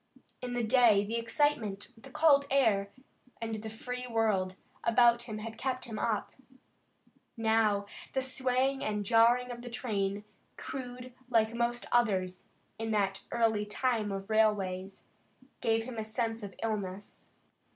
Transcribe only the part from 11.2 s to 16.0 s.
like most others in that early time of railways, gave him